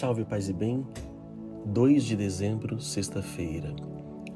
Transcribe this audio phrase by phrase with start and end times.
[0.00, 0.82] Salve, paz e bem.
[1.66, 3.76] 2 de dezembro, sexta-feira.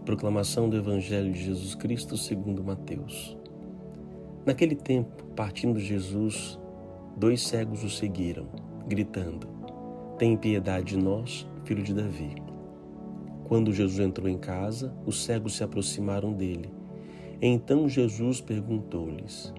[0.05, 3.35] Proclamação do Evangelho de Jesus Cristo segundo Mateus.
[4.45, 6.61] Naquele tempo, partindo Jesus,
[7.17, 8.47] dois cegos o seguiram,
[8.87, 9.49] gritando:
[10.19, 12.35] Tem piedade de nós, filho de Davi.
[13.45, 16.69] Quando Jesus entrou em casa, os cegos se aproximaram dele.
[17.41, 19.51] Então Jesus perguntou-lhes: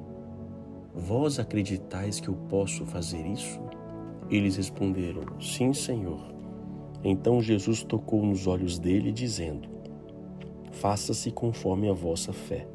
[0.94, 3.60] Vós acreditais que eu posso fazer isso?
[4.30, 6.34] Eles responderam: Sim, Senhor.
[7.04, 9.70] Então Jesus tocou nos olhos dele, dizendo:
[10.72, 12.68] Faça-se conforme a vossa fé.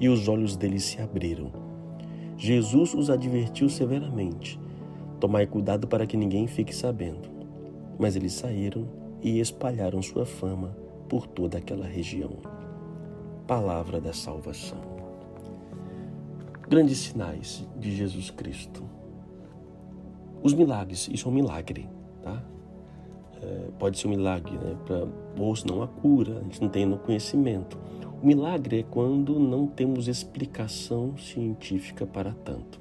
[0.00, 1.52] E os olhos dele se abriram.
[2.36, 4.58] Jesus os advertiu severamente:
[5.20, 7.30] Tomai cuidado para que ninguém fique sabendo.
[7.98, 8.86] Mas eles saíram
[9.22, 10.76] e espalharam sua fama
[11.08, 12.32] por toda aquela região.
[13.46, 14.96] Palavra da salvação.
[16.68, 18.84] Grandes sinais de Jesus Cristo
[20.46, 21.88] os milagres, isso é um milagre,
[22.22, 22.42] tá?
[23.42, 24.76] É, pode ser um milagre, né?
[24.84, 25.06] Pra,
[25.38, 27.78] ou senão a cura, a gente não tem no conhecimento.
[28.22, 32.80] O milagre é quando não temos explicação científica para tanto,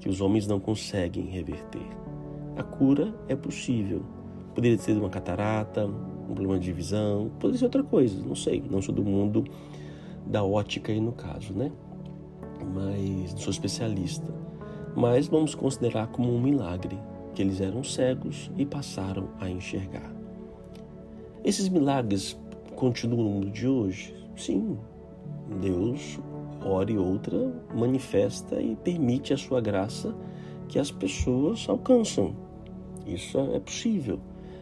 [0.00, 1.86] que os homens não conseguem reverter.
[2.56, 4.02] A cura é possível.
[4.54, 8.62] Poderia ser uma catarata, um problema de visão, poderia ser outra coisa, não sei.
[8.70, 9.44] Não sou do mundo
[10.26, 11.72] da ótica aí no caso, né?
[12.74, 14.41] Mas sou especialista
[14.94, 16.98] mas vamos considerar como um milagre
[17.34, 20.12] que eles eram cegos e passaram a enxergar.
[21.44, 22.38] Esses milagres
[22.76, 24.14] continuam no mundo de hoje?
[24.36, 24.78] Sim,
[25.60, 26.18] Deus,
[26.64, 30.14] hora e outra, manifesta e permite a sua graça
[30.68, 32.34] que as pessoas alcançam.
[33.06, 34.20] Isso é possível.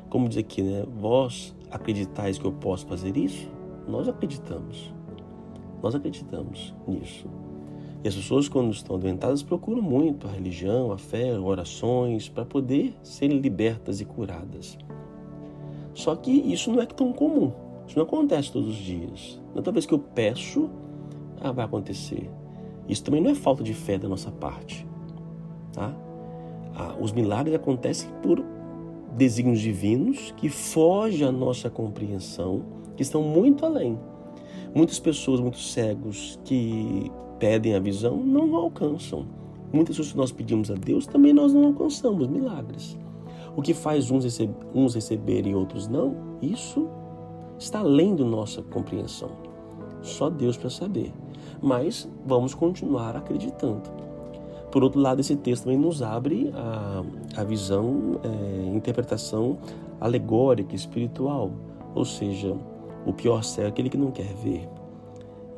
[0.09, 0.85] Como diz aqui, né?
[0.99, 3.49] Vós acreditais que eu posso fazer isso?
[3.87, 4.93] Nós acreditamos.
[5.83, 7.29] Nós acreditamos nisso.
[8.03, 12.95] E as pessoas, quando estão adoentadas, procuram muito a religião, a fé, orações, para poder
[13.03, 14.79] serem libertas e curadas.
[15.93, 17.53] Só que isso não é tão comum.
[17.87, 19.39] Isso não acontece todos os dias.
[19.53, 20.71] Não é toda vez que eu peço,
[21.41, 22.31] ah, vai acontecer.
[22.89, 24.87] Isso também não é falta de fé da nossa parte.
[25.73, 25.95] Tá?
[26.75, 28.43] Ah, os milagres acontecem por
[29.17, 32.63] desígnios divinos que fogem à nossa compreensão,
[32.97, 33.99] que estão muito além.
[34.75, 39.27] Muitas pessoas, muitos cegos que pedem a visão não alcançam.
[39.73, 42.97] Muitas coisas que nós pedimos a Deus também nós não alcançamos milagres.
[43.57, 46.87] O que faz uns, receb uns receberem e outros não, isso
[47.59, 49.31] está além da nossa compreensão.
[50.03, 51.13] Só Deus para saber.
[51.61, 53.91] Mas vamos continuar acreditando.
[54.71, 57.03] Por outro lado, esse texto também nos abre a,
[57.41, 59.59] a visão, é, interpretação
[60.01, 61.51] alegórica, espiritual.
[61.95, 62.57] Ou seja,
[63.05, 64.69] o pior céu é aquele que não quer ver.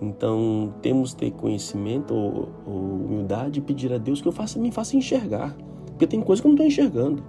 [0.02, 4.58] Então, temos que ter conhecimento ou, ou humildade e pedir a Deus que eu faça,
[4.58, 5.56] me faça enxergar.
[5.86, 7.22] Porque tem coisas que eu não estou enxergando.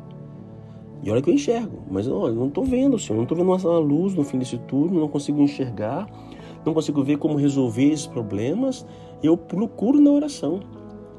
[1.03, 3.17] E olha que eu enxergo, mas olha, não estou vendo, Senhor.
[3.17, 6.07] Não estou vendo uma luz no fim desse túnel, não consigo enxergar,
[6.65, 8.87] não consigo ver como resolver esses problemas.
[9.21, 10.61] Eu procuro na oração.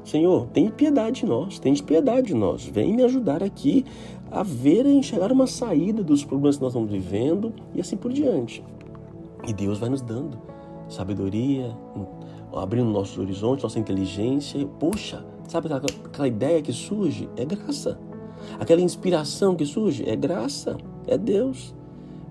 [0.03, 2.65] Senhor, tem piedade de nós, tem piedade de nós.
[2.65, 3.85] Vem me ajudar aqui
[4.29, 8.11] a ver e enxergar uma saída dos problemas que nós estamos vivendo e assim por
[8.11, 8.61] diante.
[9.47, 10.37] E Deus vai nos dando
[10.87, 11.75] sabedoria,
[12.55, 14.65] abrindo nossos horizontes, nossa inteligência.
[14.79, 17.29] Poxa, sabe aquela, aquela ideia que surge?
[17.35, 17.99] É graça.
[18.59, 20.07] Aquela inspiração que surge?
[20.07, 21.73] É graça, é Deus.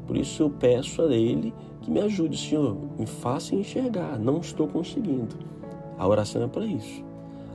[0.07, 4.19] Por isso eu peço a Ele que me ajude, Senhor, me faça enxergar.
[4.19, 5.37] Não estou conseguindo.
[5.99, 7.05] A oração é para isso.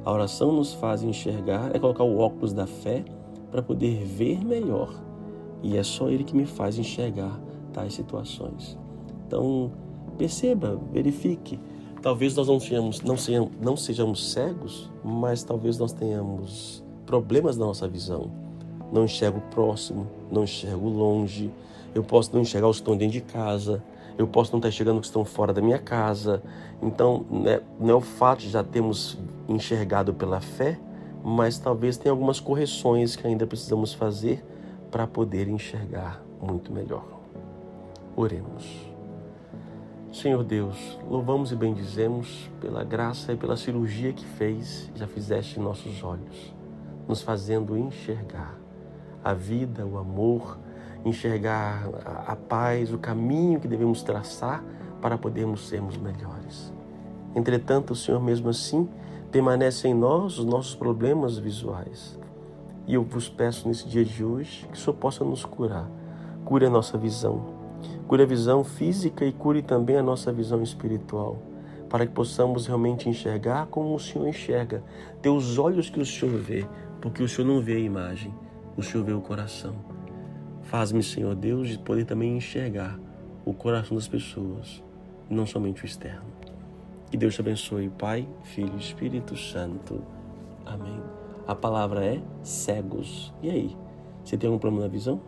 [0.06, 3.04] A oração nos faz enxergar, é colocar o óculos da fé
[3.52, 4.94] para poder ver melhor.
[5.62, 7.40] E é só Ele que me faz enxergar
[7.74, 8.78] tais situações.
[9.28, 9.72] Então,
[10.20, 11.58] Perceba, verifique.
[12.02, 17.66] Talvez nós não sejamos, não sejamos, não sejamos cegos, mas talvez nós tenhamos problemas na
[17.66, 18.30] nossa visão.
[18.92, 21.50] Não enxergo próximo, não enxergo longe.
[21.96, 23.82] Eu posso não enxergar os que estão dentro de casa.
[24.18, 26.44] Eu posso não estar enxergando os que estão fora da minha casa.
[26.84, 30.78] Então, né, não é o fato de já termos enxergado pela fé,
[31.24, 34.44] mas talvez tenha algumas correções que ainda precisamos fazer
[34.92, 37.06] para poder enxergar muito melhor.
[38.18, 38.89] Oremos.
[40.20, 45.64] Senhor Deus, louvamos e bendizemos pela graça e pela cirurgia que fez, já fizeste em
[45.64, 46.54] nossos olhos,
[47.08, 48.60] nos fazendo enxergar
[49.24, 50.60] a vida, o amor,
[51.06, 51.88] enxergar
[52.28, 54.62] a paz, o caminho que devemos traçar
[55.02, 56.74] para podermos sermos melhores.
[57.34, 58.90] Entretanto, o Senhor mesmo assim
[59.32, 62.20] permanece em nós os nossos problemas visuais.
[62.86, 65.90] E eu vos peço nesse dia de hoje que o Senhor possa nos curar.
[66.44, 67.59] Cure a nossa visão,
[68.08, 71.38] Cure a visão física e cure também a nossa visão espiritual,
[71.90, 74.84] para que possamos realmente enxergar como o Senhor enxerga,
[75.22, 76.66] ter os olhos que o Senhor vê,
[77.02, 78.34] porque o Senhor não vê a imagem,
[78.76, 79.76] o Senhor vê o coração.
[80.64, 83.00] Faz-me, Senhor Deus, de poder também enxergar
[83.46, 84.84] o coração das pessoas,
[85.30, 86.30] não somente o externo.
[87.10, 90.02] Que Deus te abençoe, Pai, Filho e Espírito Santo.
[90.66, 91.02] Amém.
[91.48, 93.34] A palavra é cegos.
[93.42, 93.78] E aí?
[94.24, 95.20] Você tem algum problema na visão?